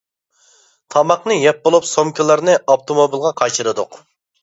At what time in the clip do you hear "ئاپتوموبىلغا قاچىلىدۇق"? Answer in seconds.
2.63-4.05